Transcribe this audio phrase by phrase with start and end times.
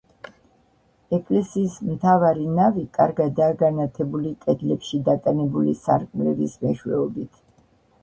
[1.17, 7.43] ეკლესიის მთავარი ნავი კარგადაა განათებული კედლებში დატანებული სარკმლების მეშვეობით.